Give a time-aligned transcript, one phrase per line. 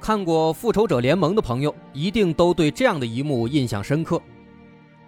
[0.00, 4.20] 看过《复仇者联盟》的朋友，一定都对这样的一幕印象深刻。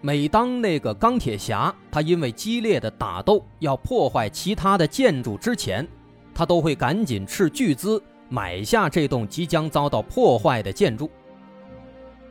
[0.03, 5.87] 每当那个钢铁侠他因为激烈的打斗要破坏其他的建筑之前，
[6.35, 11.11] 他都会赶紧斥巨资买下这栋即将遭到破坏的建筑。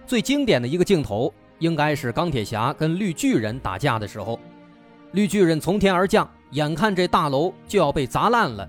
[0.05, 4.39] 最经典的一个镜头，应该是钢铁侠跟绿巨人打架的时候，
[5.11, 8.67] 绿巨人从天而降，眼看这大楼就要被砸烂了。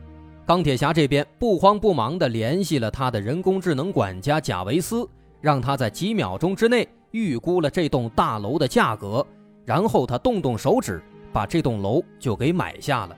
[0.51, 5.09] 钢铁侠这边不慌不忙地联系了他的人工智能管家贾维斯，
[5.41, 9.25] 让他在几秒钟之内预估了这栋大楼的价格，
[9.65, 11.01] 然后他动动手指，
[11.33, 13.17] 把这栋楼就给买下了。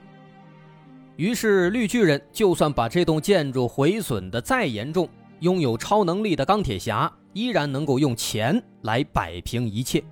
[1.15, 10.03] 于是绿巨人就算把这栋建筑毁损的再严重，拥有超能力的钢铁侠依然能够用钱来摆平一切。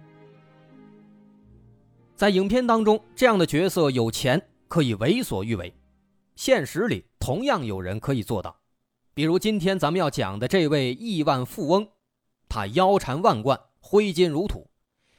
[2.16, 5.72] 在影片当中，这样的角色有钱可以为所欲为。
[6.36, 8.56] 现实里同样有人可以做到，
[9.14, 11.88] 比如今天咱们要讲的这位亿万富翁，
[12.50, 14.68] 他腰缠万贯，挥金如土，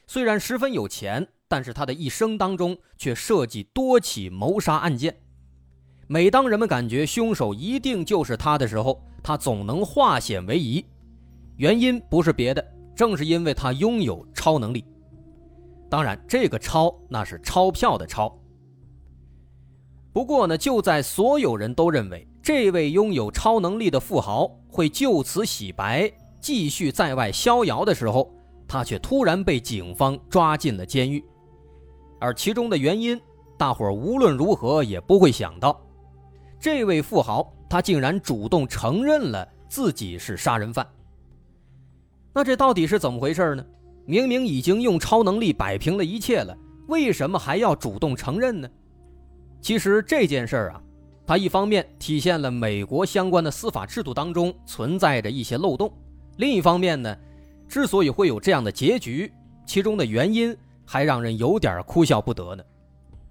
[0.06, 5.16] 虽然十分有钱，但是他的一生当中却涉及多起谋杀案件。
[6.08, 10.84] 每当人们感觉凶手一定就是他的时候，他总能化险为夷。
[11.56, 12.66] 原因不是别的，
[12.96, 14.84] 正是因为他拥有超能力。
[15.88, 18.36] 当然，这个“超”那是钞票的“钞”。
[20.12, 28.30] 不过呢，就在所有人都认为这位拥有超能力的富豪会就此洗白，继续在外逍遥的时候，
[28.68, 31.24] 他却突然被警方抓进了监狱。
[32.20, 33.18] 而其中的原因，
[33.56, 35.80] 大伙无论如何也不会想到，
[36.60, 40.86] 这位富豪他竟然主动承认了自己是杀人犯。
[42.34, 43.64] 那这到底是怎么回事呢？
[44.04, 46.54] 明明已经用超能力摆平了一切了，
[46.88, 48.68] 为什么还要主动承认呢？
[49.62, 50.82] 其实这件事儿啊，
[51.24, 55.90] 它一方面体现了美国相关的司法制度当中存在着一些漏洞，
[56.36, 57.16] 另一方面呢，
[57.68, 59.32] 之所以会有这样的结局，
[59.64, 62.64] 其中的原因还让人有点哭笑不得呢。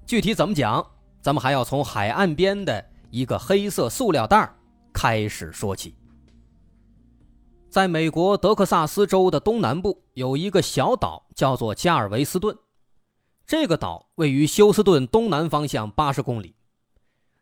[0.06, 0.84] 具体怎么讲，
[1.22, 4.50] 咱们还要从海岸边的一个黑色塑料袋
[4.94, 5.94] 开始说起。
[7.70, 12.56] 在美国德克萨斯州的东南部有一个小岛，叫做加尔维斯顿。
[13.46, 16.56] 这个岛位于休斯顿东南方向八十公里，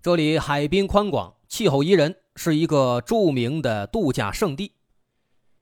[0.01, 4.73] 这里海滨宽广，气候宜人，是一个著名的度假胜地。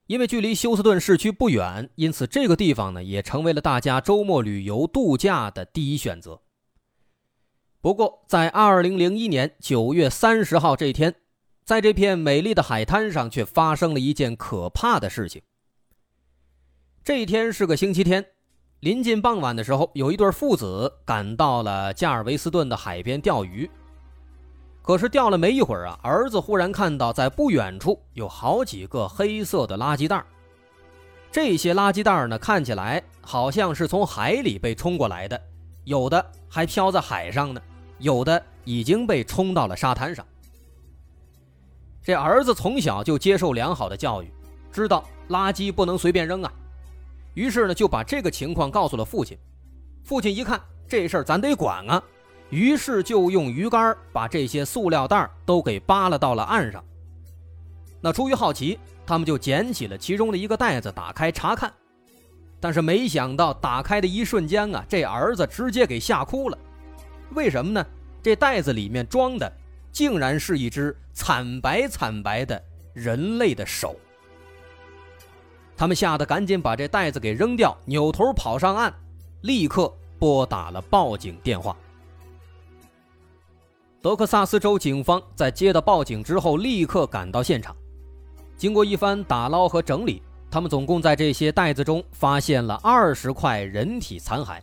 [0.06, 6.40] 因为距离休斯顿市区不远，因此这个地方呢也成为了大家周末旅游度假的第一选择。
[7.82, 11.14] 不过，在二零零一年九月三十号这一天，
[11.62, 15.42] 在这片美丽的海滩上却发生了一件可怕的事情。
[17.04, 18.24] 这一天是个星期天。
[18.80, 23.68] 临近傍晚的时候，有一对父子赶到了加尔维斯顿的海边钓鱼。
[24.82, 30.24] 可是钓了没一会儿啊，儿子忽然看到在不远处有好几个黑色的垃圾袋。
[31.32, 35.40] 这些垃圾袋呢，看起来好像是从海里被冲过来的，
[35.82, 37.60] 有的还漂在海上呢，
[37.98, 40.24] 有的已经被冲到了沙滩上。
[42.00, 44.32] 这儿子从小就接受良好的教育，
[44.70, 46.52] 知道垃圾不能随便扔啊。
[47.34, 49.38] 于是呢，就把这个情况告诉了父亲。
[50.04, 52.02] 父亲一看这事儿咱得管啊，
[52.50, 56.82] 于是就用鱼竿把这些塑料袋都给扒拉到了岸上。
[58.00, 61.72] 那出于好奇，他们就捡起了其中的一个袋子，打开查看。
[62.60, 66.58] 但是没想到，打开的一瞬间啊，这儿子直接给吓哭了。
[67.34, 67.86] 为什么呢？
[68.22, 69.50] 这袋子里面装的
[69.92, 72.60] 竟然是一只惨白惨白的
[72.94, 73.94] 人类的手。
[75.78, 78.92] 他们吓得赶紧把这袋子给扔掉，扭头跑上岸，
[79.42, 81.76] 立刻拨打了报警电话。
[84.02, 87.76] 德克萨斯州警方在接到报警之后，立刻赶到现场。
[88.56, 90.20] 经过一番打捞和整理，
[90.50, 94.60] 他们总共在这些袋子中发现了二十块人体残骸。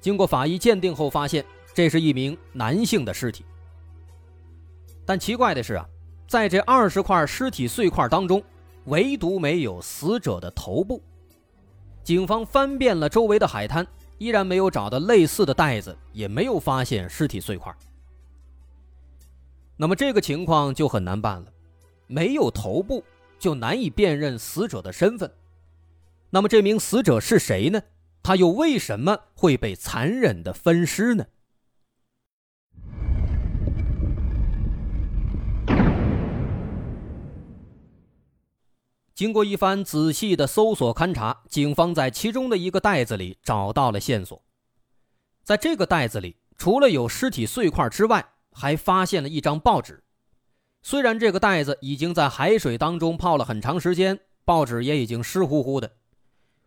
[0.00, 3.44] 经过法医鉴定后，发现这是一名男性的尸体。
[5.04, 5.86] 但奇怪的是啊，
[6.26, 8.42] 在这二十块尸体碎块当中，
[8.86, 11.00] 唯独没有死者的头部。
[12.02, 13.86] 警方翻遍了周围的海滩，
[14.18, 17.74] 依然没有找到类似的袋子，也没有发现尸体碎块。
[19.76, 21.52] 那么这个情况就很难办了，
[22.06, 23.04] 没有头部，
[23.38, 25.30] 就难以辨认死者的身份。
[26.30, 27.82] 那么这名死者是谁呢？
[28.22, 31.26] 他又为什么会被残忍的分尸呢？
[39.16, 44.44] 经过一番仔细的搜索勘查，警方在其中的一个袋子里找到了线索。
[45.42, 50.04] 在这个袋子里，除了有尸体碎块之外，还发现了一张报纸。
[50.82, 55.92] 虽然这个袋子已经在海水当中泡了很长时间，报纸也已经湿乎乎的，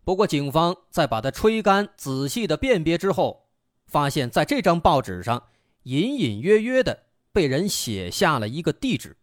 [0.02, 3.46] 不过警方在把它吹干、仔细的辨别之后，
[3.86, 5.44] 发现在这张报纸上
[5.84, 9.16] 隐隐约约的被人写下了一个地址：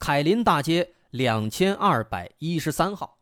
[0.00, 0.94] 凯林大街。
[1.10, 3.16] 两千二百一十三号，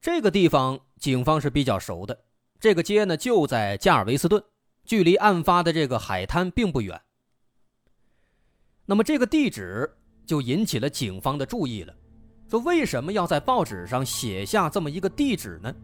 [0.00, 2.18] 这个地方警方是比较熟的。
[2.58, 4.42] 这个街呢就在加尔维斯顿，
[4.86, 6.98] 距离案发的这个海滩并不远。
[8.86, 11.94] 那么这个地址就引起了警方的注意了，
[12.48, 15.74] 说为什么要在报纸上写下这么一个地址呢？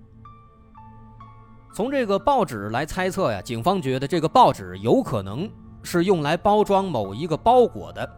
[1.75, 5.51] 从这个报纸来猜测呀，警方觉得这个报纸有可能
[5.83, 8.11] 是用来包装某一个包裹的。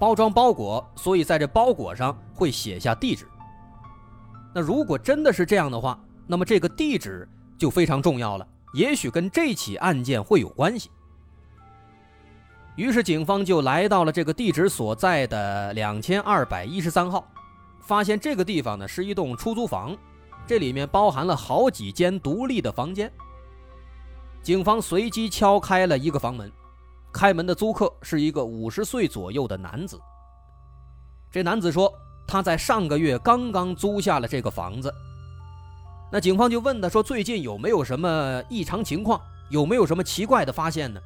[0.00, 3.28] 包装包裹，所以在这包裹上会写下地址。
[4.54, 10.90] 那如果真的是这样的话，那么这个地址就非常重要了，也许跟这起案件会有关系。
[12.76, 17.30] 于是警方就来到了这个地址所在的两千二百一十三号，
[17.82, 19.94] 发现这个地方呢是一栋出租房，
[20.46, 23.12] 这里面包含了好几间独立的房间。
[24.42, 26.50] 警方随机敲开了一个房门。
[27.12, 30.00] 开门的租客是一个五十岁左右的男子。
[31.30, 31.92] 这男子说，
[32.26, 34.92] 他在上个月刚刚租下了这个房子。
[36.12, 39.20] 那警方就问他说：“最近有没有什么异常情况？
[39.48, 41.00] 有没有什么奇怪的发现呢？”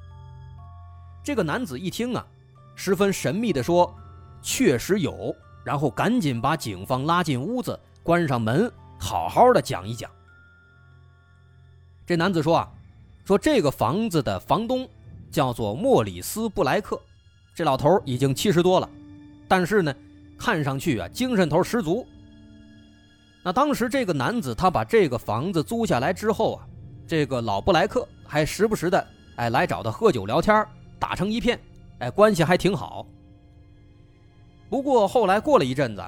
[1.22, 2.26] 这个男子一听啊，
[2.74, 3.94] 十分神秘地说
[4.40, 5.34] ：“确实有。”
[5.64, 10.10] 然后赶紧把警方拉进屋子，关上门，好好的讲一讲。
[12.06, 12.70] 这男子说啊，
[13.24, 14.88] 说这个房子的房东。
[15.34, 16.98] 叫做莫里斯·布莱克，
[17.56, 18.88] 这老头已经七十多了，
[19.48, 19.92] 但是呢，
[20.38, 22.06] 看上去啊精神头十足。
[23.42, 26.68] 那当时这个男子他把这个房子租下来之后啊，
[27.04, 29.04] 这个老布莱克还时不时的
[29.34, 30.64] 哎来找他喝酒聊天，
[31.00, 31.58] 打成一片，
[31.98, 33.04] 哎关系还挺好。
[34.70, 36.04] 不过后来过了一阵子，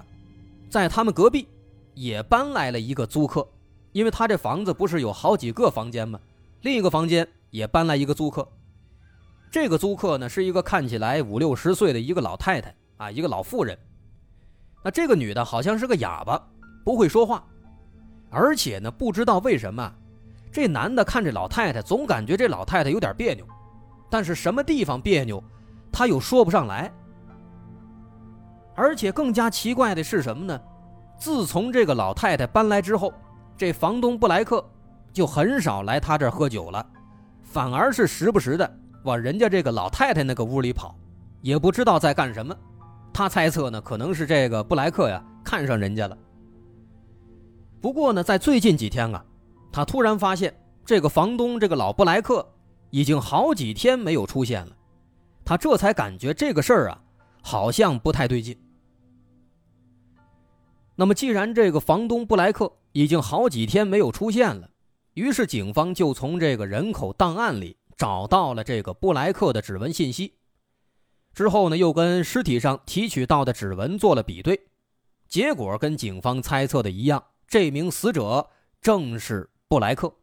[0.71, 1.49] 在他们隔壁
[1.95, 3.45] 也搬来了一个租客，
[3.91, 6.21] 因为他这房子不是有好几个房间吗？
[6.63, 8.47] 另一个房间也搬来一个租客。
[9.57, 13.75] 这个租客呢，是一个看起来五六十岁的一个老太太啊，一个老妇人。
[14.85, 16.39] 那这个女的好像是个哑巴，
[16.85, 17.43] 不会说话，
[18.29, 19.91] 而且呢，不知道为什么，
[20.53, 23.47] 这男的看这老太太，总感觉这老太太有点别扭，
[24.11, 25.43] 但是什么地方别扭，
[25.91, 26.93] 他又说不上来。
[28.75, 30.61] 而且更加奇怪的是什么呢？
[31.19, 33.11] 自从这个老太太搬来之后，
[33.57, 34.63] 这房东布莱克
[35.15, 36.87] 就很少来他这儿喝酒了，
[37.43, 38.71] 反而是时不时的。
[39.07, 40.95] 往人家这个老太太那个屋里跑，
[41.41, 42.55] 也不知道在干什么。
[43.15, 46.19] 他猜测呢，可能是这个布莱克呀看上人家了。
[47.81, 49.25] 不过呢，在最近几天啊，
[49.71, 50.53] 他突然发现
[50.85, 52.47] 这个房东这个老布莱克
[52.91, 54.77] 已经好几天没有出现了。
[55.45, 57.01] 他这才感觉这个事儿啊，
[57.41, 58.59] 好像不太对劲。
[60.97, 64.69] 那么，既然这个房东布莱克已经好几天没有出现了，
[65.15, 67.77] 于是警方就从这个人口档案里。
[67.97, 70.35] 找到了这个布莱克的指纹信息，
[71.33, 74.69] 之后呢，又跟尸体上提取到的指纹做了比对，
[75.27, 78.51] 结果跟警方猜测的一样，这名死者
[78.83, 80.15] 正是布莱克。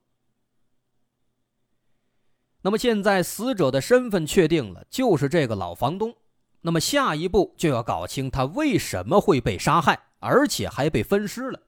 [2.61, 6.15] 那么现在死者的身份确定了，就是这个老房东。
[6.61, 11.63] 那么下一步就要搞清他为什么会被杀害，而且还被分尸了。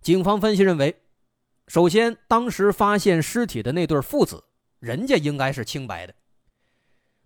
[0.00, 1.02] 警方分析认为。
[1.68, 4.42] 首先，当时发现尸体的那对父子，
[4.78, 6.14] 人家应该是清白的。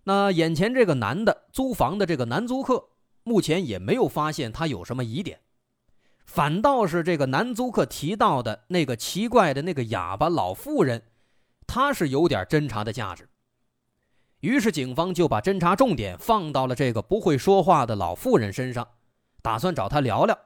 [0.03, 2.89] 那眼前这个男的租房的这个男租客，
[3.23, 5.39] 目前也没有发现他有什么疑点，
[6.25, 11.03] 反倒是这个男租客提到的那个奇怪的那个哑巴老妇人，
[11.65, 13.29] 他是有点侦查的价值。
[14.41, 18.85] 于是，警方就把侦查重点放到了这个不会说话的老妇人身上，
[19.41, 20.37] 打算找他聊聊。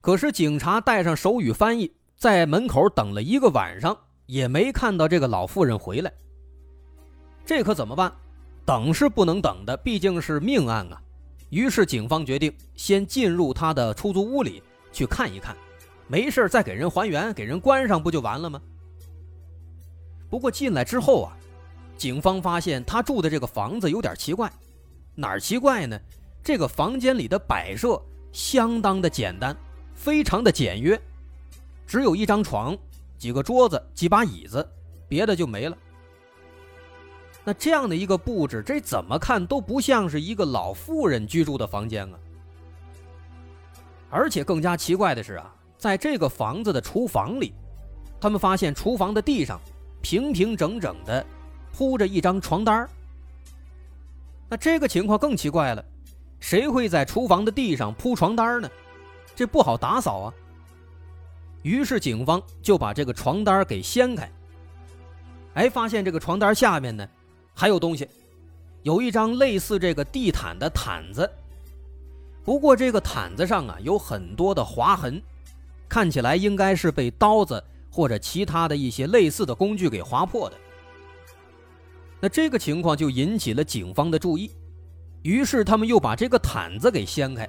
[0.00, 1.96] 可是，警察带上手语翻译。
[2.16, 6.12] 在门口等了一个晚上，也没看到这个老妇人回来。
[7.44, 8.12] 这可怎么办？
[8.64, 11.00] 等是不能等的，毕竟是命案啊。
[11.50, 15.54] 于是警方决定先进入他的出租屋里去看一看，
[16.08, 18.60] 没事再给人还原，给人关上不就完了吗？
[20.30, 21.36] 不过进来之后啊，
[21.96, 24.50] 警方发现他住的这个房子有点奇怪，
[25.14, 26.00] 哪儿奇怪呢？
[26.42, 28.00] 这个房间里的摆设
[28.32, 29.56] 相当的简单，
[29.94, 31.00] 非常的简约，
[31.86, 32.76] 只有一张床、
[33.18, 34.66] 几个桌子、几把椅子，
[35.08, 35.76] 别的就没了。
[37.44, 42.18] 那这样的一个布置，这怎么看都不像是一个老妇人居住的房间啊！
[44.08, 47.52] 而且更加奇怪的是啊，在这个房子的厨房里，
[48.18, 49.60] 他们发现厨房的地上
[50.00, 51.24] 平平整整的
[51.70, 52.88] 铺着一张床单
[54.48, 55.84] 那这个情况更奇怪了，
[56.40, 58.70] 谁会在厨房的地上铺床单呢？
[59.34, 60.34] 这不好打扫啊。
[61.64, 64.30] 于是警方就把这个床单给掀开，
[65.54, 67.08] 哎，发现这个床单下面呢。
[67.56, 68.06] 还有东西，
[68.82, 71.30] 有一张类似这个地毯的毯子，
[72.44, 75.22] 不过这个毯子上啊有很多的划痕，
[75.88, 80.56] 看起来应该是被刀子或者其他的一些类似的工具给划破的。
[82.20, 84.50] 那这个情况就引起了警方的注意，
[85.22, 87.48] 于是他们又把这个毯子给掀开，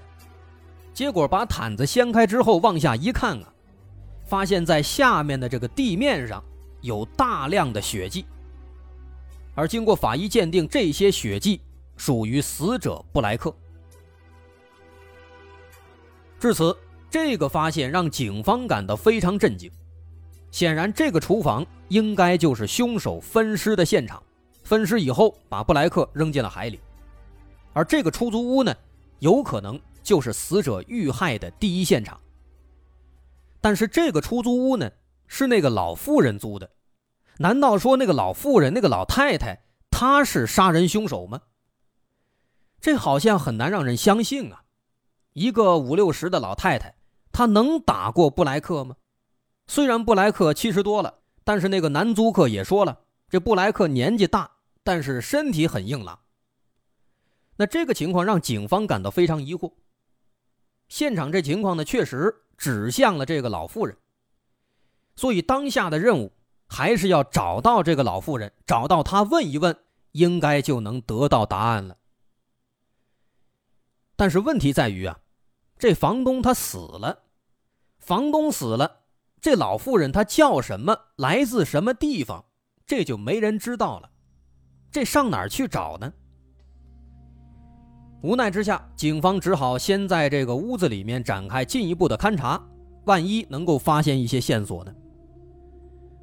[0.94, 3.54] 结果把毯子掀开之后往下一看啊，
[4.26, 6.44] 发现在下面的这个地面上
[6.82, 8.26] 有大量的血迹。
[9.54, 11.62] 而经过法医鉴定，这些血迹
[11.96, 13.56] 属于死者布莱克。
[16.38, 16.76] 至此，
[17.10, 19.72] 这个发现让警方感到非常震惊。
[20.52, 24.22] 显然，这个厨房应该就是凶手分尸的现场。
[24.64, 26.80] 分尸以后，把布莱克扔进了海里。
[27.72, 28.76] 而这个出租屋呢，
[29.20, 32.20] 有可能就是死者遇害的第一现场。
[33.66, 34.92] 但是，这个出租屋呢，
[35.26, 36.70] 是那个老妇人租的。
[37.40, 41.42] 难道说那个老妇人、那个老太太，她是杀人凶手吗？
[42.80, 44.66] 这好像很难让人相信啊！
[45.34, 46.94] 一个五六十的老太太，
[47.32, 48.98] 她能打过布莱克吗？
[49.66, 56.20] 虽然布莱克七十多了，但是那个男租客也说了，这布莱克年纪大，但是身体很硬朗。
[57.56, 59.74] 那这个情况让警方感到非常疑惑。
[60.88, 63.98] 现场这情况呢，确实指向了这个老妇人，
[65.16, 66.32] 所以当下的任务。
[66.68, 69.78] 还是要找到这个老妇人，找到她问一问，
[70.14, 71.96] 应该就能得到答案了。
[74.16, 75.20] 但是问题在于啊，
[75.78, 77.22] 这房东他死了，
[78.00, 79.04] 房东死了，
[79.40, 82.44] 这老妇人她叫什么，来自什么地方，
[82.88, 84.10] 这就没人知道了。
[84.92, 86.12] 这上哪儿去找呢？
[88.22, 92.60] 无奈之下，警方只好先在这个屋子里面展开进一步的勘查，
[93.06, 94.92] 万一能够发现一些线索呢？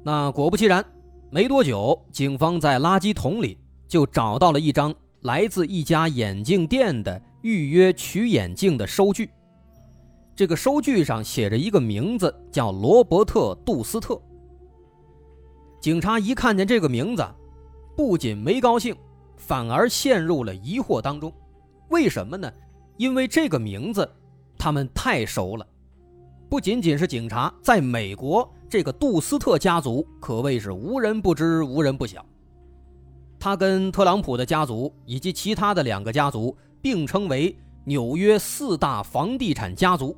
[0.03, 0.83] 那果不其然，
[1.29, 3.57] 没多久，警方在垃圾桶里
[3.87, 9.29] 就找到了一张来自一家眼镜店的预约取眼镜的收据。
[10.35, 14.21] 这个收据上写着一个名字，叫罗伯特·杜斯特。
[15.79, 17.25] 警察一看见这个名字，
[17.95, 18.93] 不仅没高兴，
[19.37, 21.31] 反而陷入了疑惑当中。
[21.93, 22.51] 为什么呢？
[22.97, 24.09] 因为这个名字
[24.57, 25.67] 他们太熟了，
[26.49, 28.51] 不仅仅是警察，在美国。
[28.67, 32.25] 这个杜斯特家族可谓是无人不知、无人不晓。
[33.39, 40.17] 他跟特朗普的家族以及其他的两个家族并称为纽约四大房地产家族，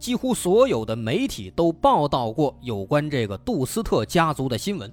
[0.00, 4.92] 几乎所有的媒体都报道过有关这个杜斯特家族的新闻。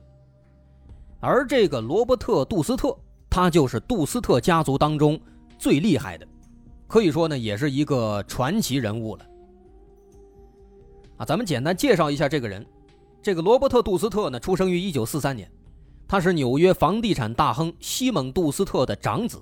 [1.20, 2.96] 而这个罗伯特·杜斯特，
[3.32, 5.20] 他就是杜斯特家族当中
[5.64, 6.28] 最厉害的，
[6.90, 9.26] 可以说呢，也是一个传奇人物了。
[11.16, 12.66] 啊，咱们简单介绍一下这个人。
[13.22, 15.50] 这个罗伯特·杜斯特呢，出生于一九四三年，
[16.06, 19.42] 他是纽约房地产大亨西蒙·杜斯特的长子。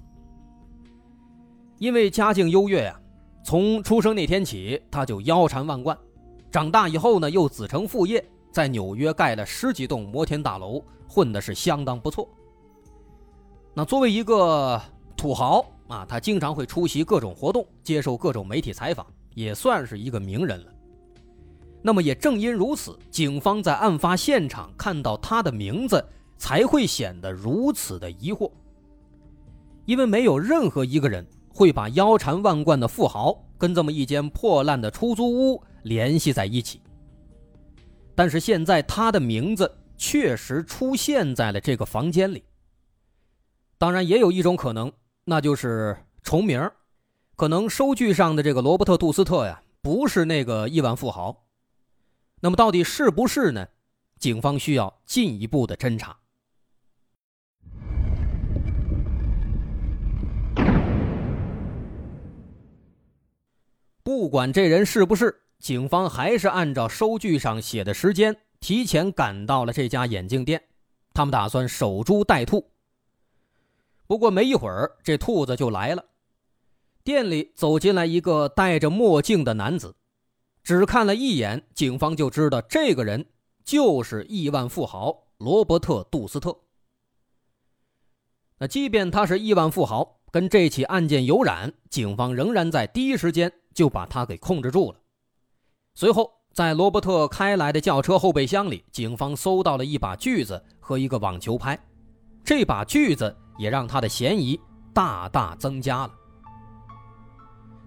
[1.80, 3.02] 因为家境优越呀，
[3.44, 5.98] 从出生那天起他就腰缠万贯。
[6.52, 12.30] 长大以后呢，又子承父业，在纽约盖了十几栋摩天大楼，混的是相当不错。
[13.74, 14.80] 那作为一个
[15.18, 19.06] 土豪啊，他经常会出席各种活动，接受各种媒体采访，
[19.36, 20.72] 也算是一个名人了。
[21.82, 26.02] 那么也正因如此，警方在案发现场看到他的名字，
[26.38, 28.50] 才会显得如此的疑惑。
[29.86, 36.80] 因为没有任何一个人会把腰缠万贯的富豪跟这么一间破烂的出租屋联系在一起。
[38.16, 42.44] 但是现在他的名字确实出现在了这个房间里。
[43.78, 44.90] 当然，也有一种可能，
[45.26, 46.70] 那就是重名，
[47.36, 51.46] 可能收据上的这个罗伯特·杜斯特呀，不是那个亿万富豪。
[52.42, 53.68] 那么到底是不是呢？
[54.18, 56.18] 警方需要进一步的侦查。
[64.04, 70.64] 不管这人是不是，警方还是按照收据上写的时间，提前赶到了这家眼镜店。
[71.14, 72.72] 他们打算守株待兔。
[74.12, 76.04] 不过没一会儿，这兔子就来了。
[77.02, 79.96] 店里走进来一个戴着墨镜的男子，
[80.62, 83.26] 只看了一眼，警方就知道这个人
[83.64, 86.54] 就是亿万富豪罗伯特·杜斯特。
[88.58, 95.00] 那即便他是亿万富豪，跟这起案件有染，警方仍然在第一时间就把他给控制住了。
[95.94, 101.80] 随后，在罗伯特开来的轿车后备箱里，警方搜到了一把锯子和一个网球拍，
[102.44, 104.60] 这把锯子也让他的嫌疑
[104.94, 106.12] 大大增加了。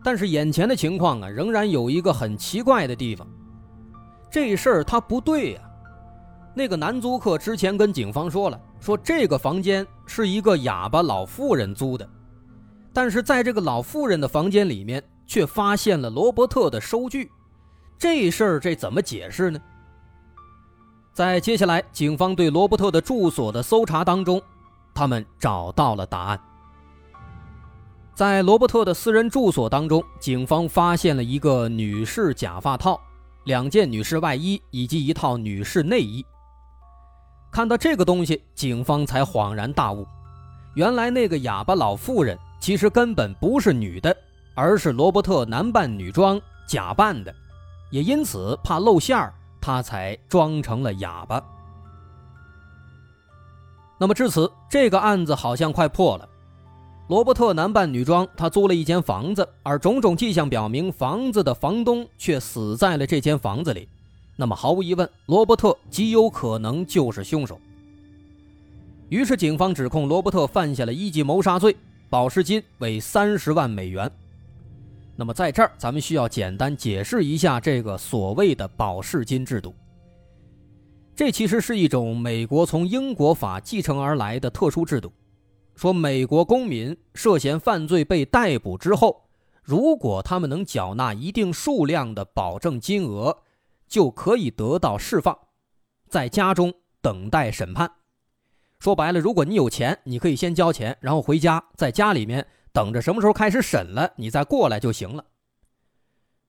[0.03, 3.27] 但是眼前的情况啊，仍然有一个很奇怪的地方，
[4.31, 5.61] 这事儿他不对呀。
[6.55, 8.61] 那个男租客之前跟警方说了。
[8.81, 12.07] 说这个房间是一个哑巴老妇人租的，
[12.93, 17.31] 但是在这个老妇人的房间里面却发现了罗伯特的收据，
[17.99, 19.59] 这事儿这怎么解释呢？
[21.15, 24.43] 在接下来警方对罗伯特的住所的搜查当中，
[24.95, 26.41] 他们找到了答案。
[28.15, 33.01] 在罗伯特的私人住所当中，警方发现了一个女士假发套、
[33.45, 36.25] 两件女士外衣以及一套女士内衣。
[37.51, 40.07] 看到这个东西，警方才恍然大悟，
[40.75, 44.17] 原来那个哑巴老妇人其实根本不是女的，
[44.55, 47.35] 而是罗伯特男扮女装假扮的，
[47.91, 51.43] 也因此怕露馅儿，他才装成了哑巴。
[54.05, 56.29] 那么至此，这个案子好像快破了。
[57.09, 63.89] 罗伯特男扮女装，他租了一间房子，而种种迹象表明，房子的房东却死在了这间房子里。
[64.37, 67.59] 那么毫无疑问，罗伯特极有可能就是凶手。
[69.09, 71.75] 于是警方指控罗伯特犯下了一级谋杀罪，
[72.11, 74.11] 保释金为三十万美元。
[75.17, 79.75] 那么在这儿，咱们需要简单解释一下这个所谓的保释金制度。
[81.17, 85.13] 这其实是一种美国从英国法继承而来的特殊制度，
[85.75, 89.29] 说美国公民涉嫌犯罪被逮捕之后，
[89.63, 93.39] 如果他们能缴纳一定数量的保证金额。
[93.87, 95.39] 就可以得到释放，
[96.09, 97.89] 在家中等待审判。
[98.81, 105.25] 说白了，如果你有钱，你可以先交钱，然后回家，在家里面等着什么时候开始审了，你再过来就行了。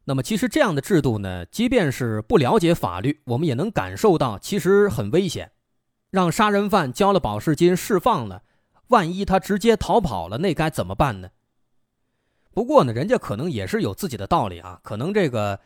[0.05, 5.51] 那么，其实这样的制度呢，即便是不了解法律，我们也能感受到，其实很危险。
[6.11, 8.43] 让杀人犯交了保释金释放了，
[8.87, 11.29] 万一他直接逃跑了，那该怎么办呢？
[12.53, 15.59] 不过呢，人家可能也是有自己的道理啊，可能这个。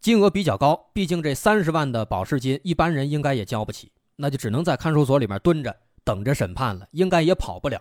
[0.00, 7.80] 金额比较高，毕竟这三十万的保释金，一般人应该也交不起，那就只能在看守所里面蹲着，等着审判了，应该也跑不了。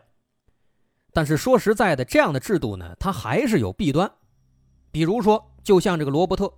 [1.11, 4.09] 但是说实在的，这样的制度呢，它还是有弊端。
[4.89, 6.51] 比如说，就像这个罗伯特，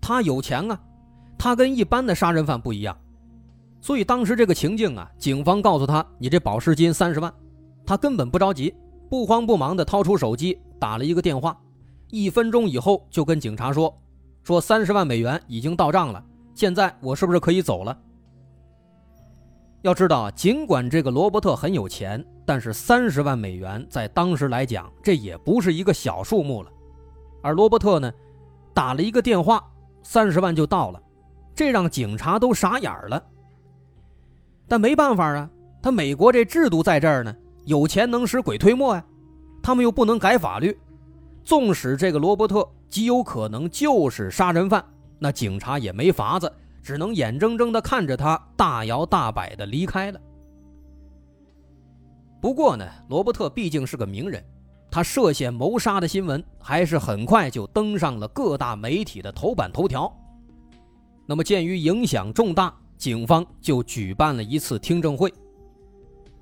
[0.00, 0.78] 他有钱啊，
[1.38, 2.96] 他跟一般的杀人犯不一样，
[3.80, 7.32] 所以当时这个情境啊，警方告诉他，你这保释金三十万，
[7.86, 8.74] 他根本不着急，
[9.08, 11.58] 不慌不忙的掏出手机打了一个电话，
[12.10, 13.92] 一分钟以后就跟警察说。
[14.42, 16.22] 说三十万美元已经到账了，
[16.54, 17.98] 现在我是不是可以走了？
[19.80, 26.70] 要知道，尽管这个罗伯特很有钱，但是三十万美元在当时来讲，这也不是一个小数目了。
[27.42, 28.12] 而罗伯特呢，
[28.74, 29.64] 打了一个电话，
[30.02, 31.00] 三十万就到了，
[31.54, 33.22] 这让警察都傻眼了。
[34.66, 35.48] 但没办法啊，
[35.80, 37.34] 他美国这制度在这儿呢，
[37.64, 39.04] 有钱能使鬼推磨呀，
[39.62, 40.76] 他们又不能改法律。
[41.44, 44.84] 纵使这个罗伯特极有可能就是杀人犯，
[45.18, 46.50] 那警察也没法子，
[46.82, 50.20] 只能眼睁睁地看着他大摇大摆地离开了。
[52.40, 54.42] 不过呢，罗伯特毕竟是个名人，
[54.94, 60.08] 他涉嫌谋杀的新闻还是很快就登上了各大媒体的头版头条。
[61.26, 65.34] 那么，鉴于影响重大，警方就举办了一次听证会。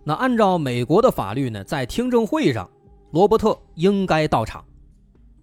[0.05, 2.69] 那按照美国的法律呢，在听证会上，
[3.13, 4.63] 罗伯特应该到场。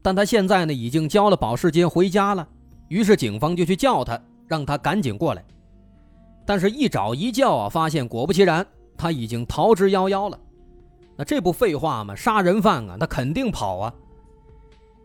[0.04, 2.48] 但他现在呢，已经交了保释金回家了，
[2.90, 5.44] 于是警方就去叫他，让他赶紧过来。
[6.46, 8.64] 但是，一找一叫啊，发现果不其然，
[8.96, 10.40] 他已经逃之夭夭了。
[11.20, 12.16] 那这不废话吗？
[12.16, 13.94] 杀人犯啊，那肯定跑啊。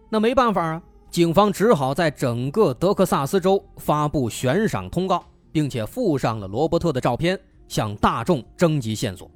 [0.08, 9.28] 那没办法啊，警方只好在整个德克萨斯州发布悬赏通告，并且附上了罗伯特的照片，向大众征集线索。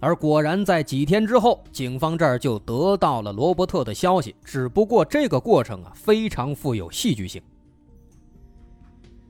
[0.00, 4.34] 而果然，在几天之后，警方这儿就得到了罗伯特的消息。
[4.42, 7.42] 只不过这个过程啊，非常富有戏剧性。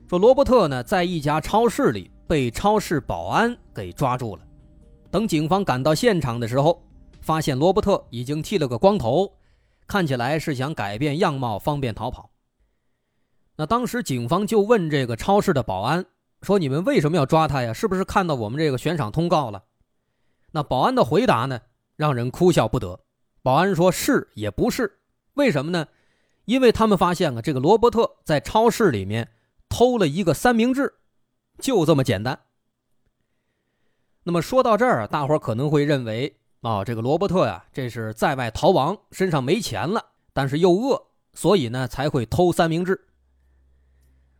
[0.07, 4.41] 说罗伯特呢，在一家超市里被超市保安给抓住了。
[5.11, 6.81] 等警方赶到现场的时候，
[7.19, 9.33] 发现罗伯特已经剃了个光头，
[9.85, 12.31] 看起来是想改变样貌，方便逃跑。
[13.57, 16.05] 那当时警方就问这个超市的保安
[16.41, 17.73] 说：“你们为什么要抓他呀？
[17.73, 19.65] 是不是看到我们这个悬赏通告了？”
[20.53, 21.59] 那保安的回答呢，
[21.97, 23.01] 让人哭笑不得。
[23.43, 24.99] 保安说是也不是，
[25.33, 25.87] 为什么呢？
[26.45, 29.29] 因为他们发现了这个罗伯特在超市里面
[29.69, 30.93] 偷了一个三明治，
[31.59, 32.39] 就这么简单。
[34.23, 41.01] 那么说到这儿，大伙可能会认为啊，这个罗伯特呀，这是在外逃亡，身上没钱了，但是又饿，
[41.33, 42.99] 所以呢才会偷三明治。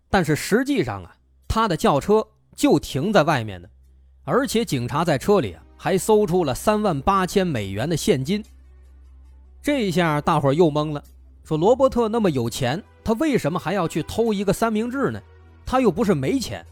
[0.10, 1.15] 但是实际上啊，
[1.48, 3.67] 他的轿车就停在外面呢，
[4.24, 8.44] 而且警察在车里啊还搜出了三万八千美元的现金。
[9.63, 11.04] 这一下大伙又懵了，
[11.44, 15.20] 说罗伯特那么有钱，他为什么还要去偷一个三明治呢？
[15.65, 16.63] 他又不是没钱。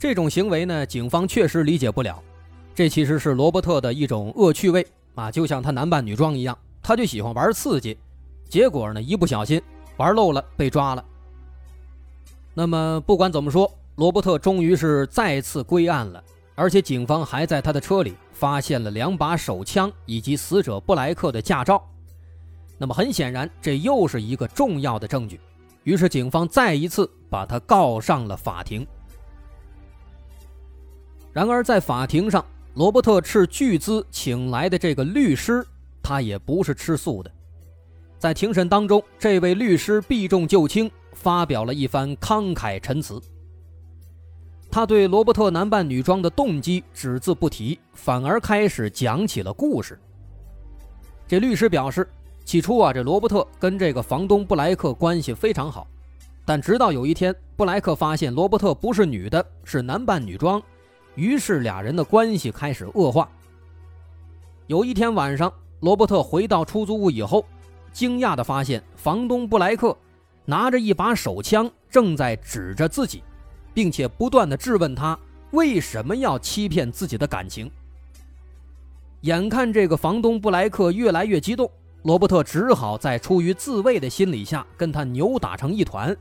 [0.00, 2.22] 这种行为呢，警方确实理解不了。
[2.74, 7.98] 这其实是罗伯特的一种恶趣味啊，就像他男扮女装一样，他就喜欢玩刺激。
[8.48, 9.60] 结果呢，一不小心
[9.98, 11.04] 玩漏了，被抓了。
[12.54, 21.86] 那么不管怎么说，罗伯特终于是再次归案了，而且警方还在他的车里发现了两把手枪以及死者布莱克的驾照。
[22.78, 25.38] 那么很显然，这又是一个重要的证据。
[25.84, 28.86] 于是警方再一次把他告上了法庭。
[31.32, 35.66] 然而在法庭上，罗伯特斥巨资请来的这个律师，
[36.02, 37.30] 他也不是吃素的。
[38.18, 40.90] 在庭审当中，这位律师避重就轻。
[41.12, 43.20] 发表了一番慷慨陈词。
[44.70, 49.98] 他对罗伯特男扮女装的动机只字不提，反而开始讲起了故事。
[51.28, 52.08] 这律师表示，
[52.44, 55.86] 起初啊，这罗伯特跟这个房东布莱克关系非常好，
[56.46, 60.62] 但直到有一天，布莱克发现罗伯特不是女的，是男扮女装，
[61.14, 63.28] 于是俩人的关系开始恶化。
[64.66, 67.44] 有一天晚上，罗伯特回到出租屋以后，
[67.92, 69.96] 惊讶地发现房东布莱克。
[70.46, 73.22] 拿着一把手枪，正在指着自己，
[73.72, 75.16] 并且不断的质问他
[75.52, 77.70] 为什么要欺骗自己的感情。
[79.20, 81.70] 眼看这个房东布莱克越来越激动，
[82.02, 86.16] 罗伯特只好在出于自卫的心理下跟他扭打成一团，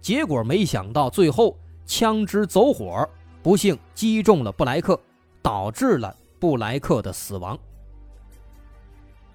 [0.00, 1.54] 结果没想到最后
[1.84, 3.06] 枪支走火，
[3.44, 4.98] 不幸击中了布莱克，
[5.42, 7.58] 导致了布莱克的死亡。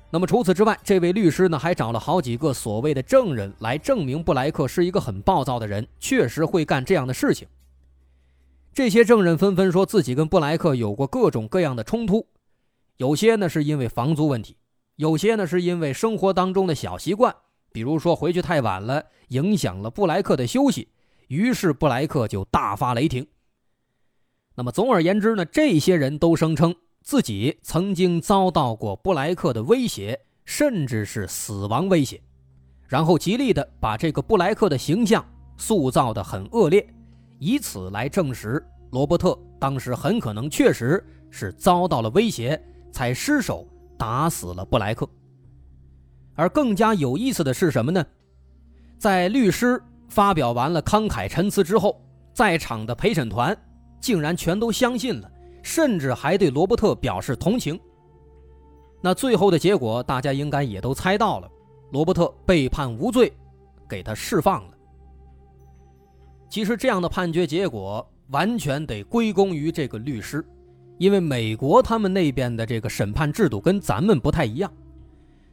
[0.10, 7.48] 那么除此之外，这位律师呢还找了好几个所谓的证人来证明布莱克是一个很暴躁的人，确实会干这样的事情。
[8.74, 12.26] 这些证人纷纷说自己跟布莱克有过各种各样的冲突，
[12.98, 14.58] 有些呢是因为房租问题，
[14.95, 17.36] 有些呢是因为生活当中的小习惯，
[17.72, 20.88] 比如说回去太晚了，影响了布莱克的休息，
[21.28, 23.28] 于是布莱克就大发雷霆。
[24.60, 26.76] 那么总而言之呢，这些人都声称。
[27.02, 32.22] 自己曾经遭到过布莱克的威胁，甚至是死亡威胁，
[32.86, 36.86] 然后极力的把这个布莱克的形象塑造的很恶劣，
[37.39, 43.65] 以此来证实罗伯特当时很可能确实是遭到了威胁，才失手
[43.98, 45.08] 打死了布莱克。
[46.36, 48.06] 而更加有意思的是什么呢？
[48.98, 51.98] 在律师发表完了慷慨陈词之后，
[52.34, 53.58] 在场的陪审团
[53.99, 55.31] 竟然全都相信了。
[55.62, 57.77] 甚至还对罗伯特表示同情。
[59.01, 61.51] 那最后的结果，大家应该也都猜到了，
[61.91, 63.31] 罗伯特被判无罪，
[63.88, 64.77] 给他释放了。
[66.47, 70.43] 其实这样的判决结果完全得归功于这个律师，
[70.97, 74.73] 因为美国他们那边的这个审判制度跟咱们不太一样，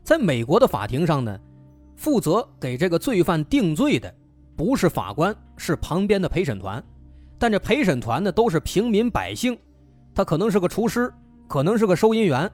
[0.02, 1.38] 在美国的法庭上呢，
[1.96, 4.12] 负责给这个罪犯定罪的
[4.56, 6.82] 不是法官，是旁边的陪审团，
[7.38, 9.56] 但这陪审团呢都是平民百姓。
[10.14, 11.12] 他可能是个厨师，
[11.46, 12.50] 可能是个收银员，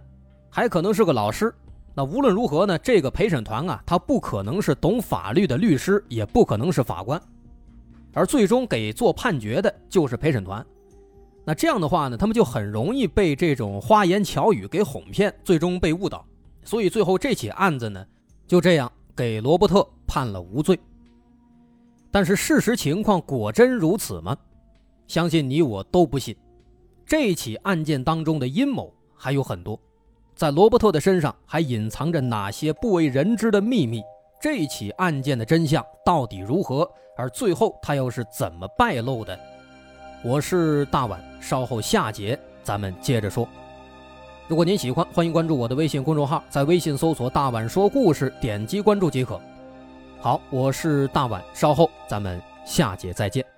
[0.51, 1.55] 还可能是个老师。
[1.95, 7.21] 那无论如何呢，这个陪审团啊，他不可能是懂法律的律师，也不可能是法官，
[8.14, 10.64] 而最终给做判决的就是陪审团。
[11.45, 16.25] 那这样的话呢，他们就很容易被这种花言巧语给哄骗，最终被误导。
[16.64, 18.05] 所以最后这起案子呢，
[18.47, 20.79] 就这样给罗伯特判了无罪。
[22.11, 24.37] 但是事实情况果真如此吗？
[25.12, 26.35] 相信你我都不信。
[27.05, 29.79] 这起案件当中的阴谋还有很多，
[30.35, 34.03] 在罗伯特的身上还隐藏着哪些不为人知的秘密？
[34.40, 36.90] 这起案件的真相到底如何？
[37.14, 39.38] 而最后他又是怎么败露的？
[40.25, 43.46] 我是大碗，稍后下节咱们接着说。
[44.48, 49.38] 如果您喜欢，欢迎关注我的微信公众号，在微信搜索“大碗说故事”，点击关注即可。
[50.18, 53.52] 好，我是大碗，稍后咱们下节再见。